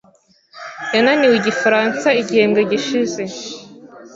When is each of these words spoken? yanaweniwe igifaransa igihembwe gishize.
yanaweniwe 0.93 1.35
igifaransa 1.37 2.07
igihembwe 2.21 2.61
gishize. 2.71 3.21